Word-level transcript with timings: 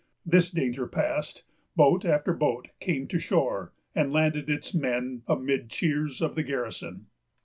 This 0.25 0.49
danger 0.49 0.87
passed, 0.87 1.43
boat 1.75 2.05
after 2.05 2.33
boat 2.33 2.69
came 2.79 3.07
to 3.09 3.19
shore, 3.19 3.71
and 3.93 4.11
landed 4.11 4.49
its 4.49 4.73
men 4.73 5.21
amid 5.27 5.65
the 5.65 5.69
cheers 5.69 6.23
of 6.23 6.33
the 6.33 6.41
garrison. 6.41 7.05